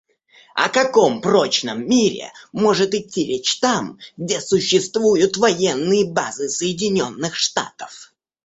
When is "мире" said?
1.87-2.33